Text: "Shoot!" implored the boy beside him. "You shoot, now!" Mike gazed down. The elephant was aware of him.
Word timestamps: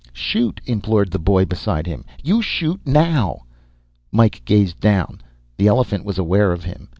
"Shoot!" 0.13 0.61
implored 0.65 1.11
the 1.11 1.19
boy 1.19 1.45
beside 1.45 1.85
him. 1.85 2.05
"You 2.23 2.41
shoot, 2.41 2.79
now!" 2.87 3.43
Mike 4.11 4.41
gazed 4.45 4.79
down. 4.79 5.21
The 5.57 5.67
elephant 5.67 6.05
was 6.05 6.17
aware 6.17 6.51
of 6.51 6.63
him. 6.63 6.89